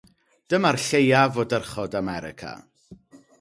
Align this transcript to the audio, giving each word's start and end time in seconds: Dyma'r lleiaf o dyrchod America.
Dyma'r 0.53 0.77
lleiaf 0.85 1.37
o 1.41 1.43
dyrchod 1.51 1.93
America. 2.03 2.51